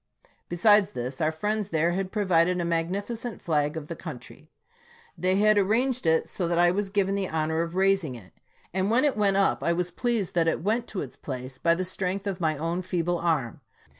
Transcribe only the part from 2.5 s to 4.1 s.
a mag nificent flag of the